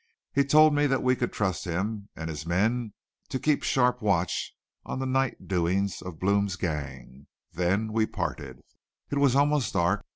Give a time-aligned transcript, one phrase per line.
[0.33, 2.95] He told me that we could trust him and his men
[3.29, 7.27] to keep sharp watch on the night doings of Blome's gang.
[7.53, 8.61] Then we parted.
[9.11, 10.03] It was almost dark.